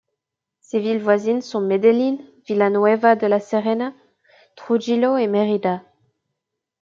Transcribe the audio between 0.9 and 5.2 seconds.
voisines sont Medellín, Villanueva de la Serena, Trujillo